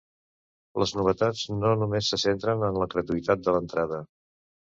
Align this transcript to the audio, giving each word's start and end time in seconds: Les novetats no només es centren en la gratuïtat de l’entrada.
Les 0.83 0.93
novetats 0.99 1.43
no 1.65 1.73
només 1.83 2.09
es 2.17 2.25
centren 2.27 2.67
en 2.69 2.79
la 2.85 2.87
gratuïtat 2.95 3.47
de 3.49 3.55
l’entrada. 3.57 4.01